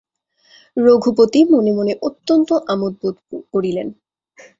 [0.77, 3.15] রঘুপতি মনে মনে অত্যন্ত আমোদ বোধ
[3.53, 3.87] করিলেন।